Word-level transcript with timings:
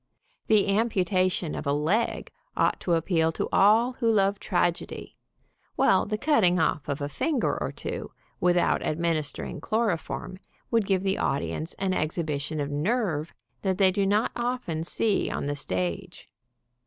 The 0.47 0.67
amputation 0.67 1.53
of 1.53 1.67
a 1.67 1.71
leg 1.73 2.31
ought 2.57 2.79
to 2.79 2.93
appeal 2.95 3.31
to 3.33 3.47
all 3.51 3.91
who 3.99 4.11
love 4.11 4.39
tragedy, 4.39 5.15
while 5.75 6.07
the 6.07 6.17
cutting 6.17 6.57
off 6.59 6.89
of 6.89 7.01
a 7.01 7.07
finger 7.07 7.55
or 7.61 7.71
two, 7.71 8.11
without 8.39 8.81
ad 8.81 8.97
ministering 8.97 9.61
chloroform 9.61 10.39
would 10.71 10.87
give 10.87 11.03
the 11.03 11.19
audience 11.19 11.75
an 11.75 11.93
exhibition 11.93 12.59
of 12.59 12.71
nerve 12.71 13.31
that 13.61 13.77
they 13.77 13.91
do 13.91 14.07
not 14.07 14.31
often 14.35 14.83
see 14.83 15.29
on 15.29 15.45
the 15.45 15.55
stage. 15.55 16.27